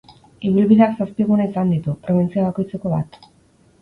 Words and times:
Ibilbideak 0.47 0.95
zazpi 1.03 1.27
gune 1.33 1.47
izan 1.51 1.75
ditu, 1.75 1.95
probintzia 2.07 2.47
bakoitzeko 2.47 2.95
bat. 2.99 3.21